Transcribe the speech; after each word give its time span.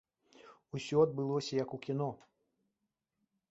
Усё 0.77 0.97
адбылося, 1.07 1.53
як 1.63 1.69
у 1.79 1.81
кіно. 1.85 2.09